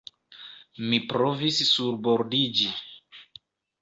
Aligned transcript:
Mi 0.93 0.99
provis 1.11 1.59
surbordiĝi. 1.73 2.71